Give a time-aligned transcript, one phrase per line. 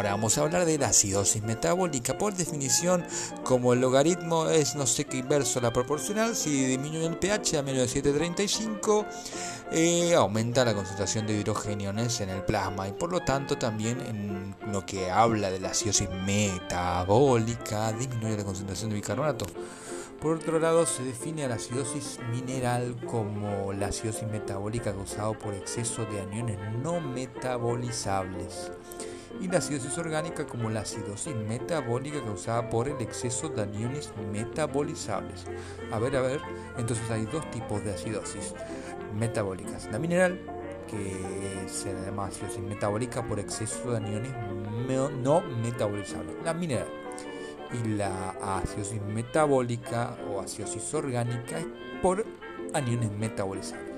[0.00, 2.16] Ahora vamos a hablar de la acidosis metabólica.
[2.16, 3.04] Por definición,
[3.44, 7.58] como el logaritmo es no sé qué inverso a la proporcional, si disminuye el pH
[7.58, 9.04] a menos de 7,35,
[9.72, 14.72] eh, aumenta la concentración de hidrogeniones en el plasma y por lo tanto también en
[14.72, 19.44] lo que habla de la acidosis metabólica disminuye la concentración de bicarbonato.
[20.18, 25.52] Por otro lado, se define a la acidosis mineral como la acidosis metabólica causada por
[25.52, 28.70] exceso de aniones no metabolizables
[29.38, 35.44] y la acidosis orgánica como la acidosis metabólica causada por el exceso de aniones metabolizables.
[35.92, 36.40] A ver, a ver,
[36.76, 38.54] entonces hay dos tipos de acidosis
[39.18, 39.88] metabólicas.
[39.92, 40.40] La mineral,
[40.88, 44.32] que se llama acidosis metabólica por exceso de aniones
[45.22, 46.34] no metabolizables.
[46.44, 46.88] La mineral.
[47.72, 51.58] Y la acidosis metabólica o acidosis orgánica
[52.02, 52.24] por
[52.74, 53.89] aniones metabolizables.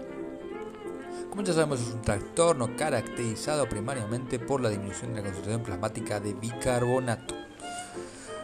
[1.32, 6.20] Como ya sabemos, es un trastorno caracterizado primariamente por la disminución de la concentración plasmática
[6.20, 7.34] de bicarbonato,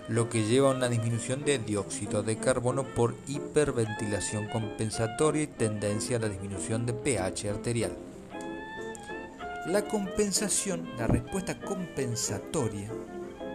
[0.09, 6.17] lo que lleva a una disminución de dióxido de carbono por hiperventilación compensatoria y tendencia
[6.17, 7.93] a la disminución de pH arterial.
[9.67, 12.91] La compensación, la respuesta compensatoria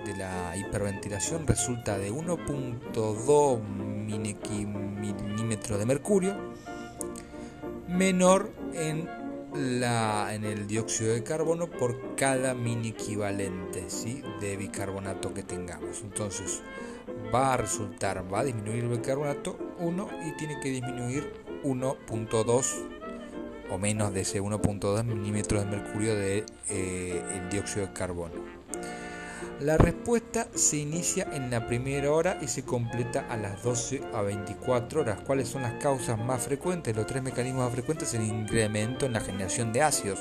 [0.05, 6.37] de la hiperventilación resulta de 1.2 milímetros de mercurio
[7.87, 9.22] menor en
[9.55, 14.21] la, en el dióxido de carbono por cada mini equivalente ¿sí?
[14.39, 16.01] de bicarbonato que tengamos.
[16.01, 16.61] Entonces
[17.33, 21.31] va a resultar, va a disminuir el bicarbonato 1 y tiene que disminuir
[21.63, 22.65] 1.2
[23.69, 28.52] o menos de ese 1.2 milímetros de mercurio de eh, dióxido de carbono.
[29.59, 34.21] La respuesta se inicia en la primera hora y se completa a las 12 a
[34.21, 35.19] 24 horas.
[35.25, 36.95] ¿Cuáles son las causas más frecuentes?
[36.95, 40.19] Los tres mecanismos más frecuentes el incremento en la generación de ácidos,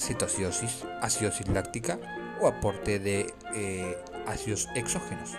[0.00, 1.98] citoacidosis, acidosis láctica
[2.40, 3.96] o aporte de eh,
[4.26, 5.32] ácidos exógenos.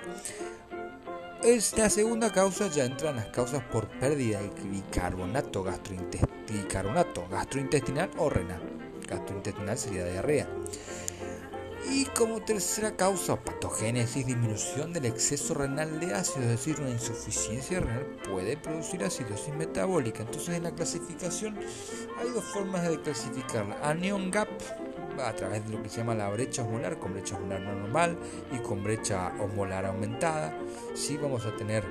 [1.44, 8.30] Es la segunda causa ya entran las causas por pérdida de bicarbonato, gastrointestinal, gastrointestinal o
[8.30, 8.62] renal.
[9.08, 10.48] Gastrointestinal sería diarrea.
[11.92, 17.80] Y como tercera causa, patogénesis, disminución del exceso renal de ácido, es decir, una insuficiencia
[17.80, 20.24] renal puede producir acidosis metabólica.
[20.24, 21.58] Entonces en la clasificación
[22.20, 23.78] hay dos formas de clasificarla.
[23.84, 24.50] Anion gap
[25.24, 28.18] a través de lo que se llama la brecha osmolar, con brecha osmolar normal
[28.52, 30.58] y con brecha osmolar aumentada.
[30.94, 31.84] Sí vamos a tener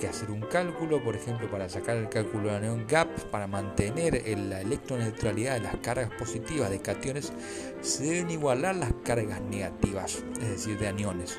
[0.00, 4.22] que hacer un cálculo, por ejemplo, para sacar el cálculo de neon gap, para mantener
[4.38, 7.32] la electroneutralidad de las cargas positivas de cationes,
[7.80, 11.38] se deben igualar las cargas negativas, es decir, de aniones.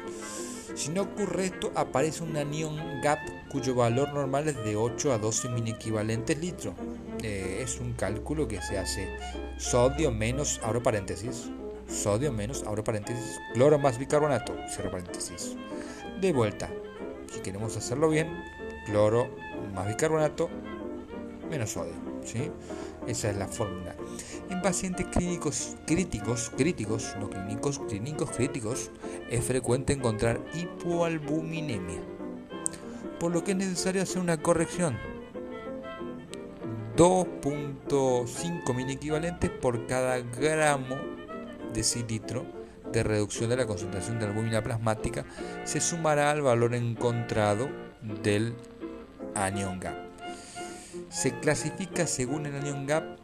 [0.76, 3.20] Si no ocurre esto, aparece un anion gap
[3.50, 6.74] cuyo valor normal es de 8 a 12 mini equivalentes litros.
[7.24, 9.08] Eh, es un cálculo que se hace
[9.58, 11.50] sodio menos, abro paréntesis,
[11.88, 15.56] sodio menos, abro paréntesis, cloro más bicarbonato, cierro paréntesis.
[16.20, 16.70] De vuelta,
[17.32, 18.28] si queremos hacerlo bien,
[18.86, 19.30] cloro
[19.74, 20.50] más bicarbonato
[21.50, 22.15] menos sodio.
[23.08, 23.96] Esa es la fórmula.
[24.50, 28.92] En pacientes clínicos críticos, críticos, no clínicos, clínicos críticos,
[29.30, 32.02] es frecuente encontrar hipoalbuminemia,
[33.20, 34.98] por lo que es necesario hacer una corrección
[36.96, 40.96] 2.5 mini equivalentes por cada gramo
[41.74, 42.46] de cilitro
[42.92, 45.26] de reducción de la concentración de albúmina plasmática
[45.66, 47.68] se sumará al valor encontrado
[48.24, 48.56] del
[49.82, 50.05] gap.
[51.10, 53.20] Se clasifica según el anion gap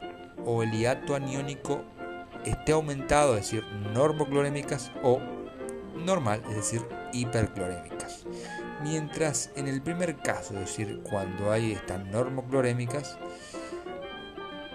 [0.45, 1.83] o el hiato aniónico
[2.45, 5.19] esté aumentado, es decir, normoclorémicas o
[5.95, 6.81] normal, es decir,
[7.13, 8.25] hiperclorémicas.
[8.83, 13.17] Mientras en el primer caso, es decir, cuando hay estas normoclorémicas,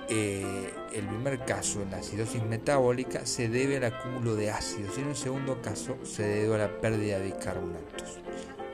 [0.09, 5.01] eh, el primer caso, en la acidosis metabólica, se debe al acúmulo de ácidos y
[5.01, 8.21] en el segundo caso se debe a la pérdida de bicarbonatos.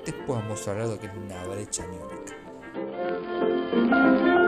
[0.04, 2.51] Después vamos a hablar de lo que es una brecha aniónica.
[3.02, 4.41] Música